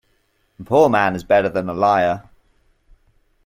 A 0.59 0.63
poor 0.63 0.89
man 0.89 1.13
is 1.15 1.23
better 1.23 1.47
than 1.47 1.69
a 1.69 1.75
liar. 1.75 2.27